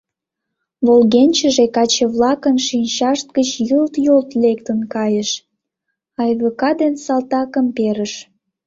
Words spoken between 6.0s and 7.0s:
Айвика ден